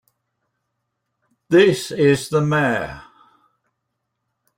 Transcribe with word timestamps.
This 1.47 1.91
is 1.91 2.29
the 2.29 2.41
Mayor. 2.41 3.03